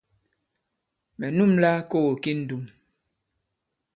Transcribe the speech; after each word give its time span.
Mɛ̀ 1.17 1.29
nûmla 1.37 1.71
kogo 1.89 2.13
ki 2.23 2.31
ndùm. 2.39 2.63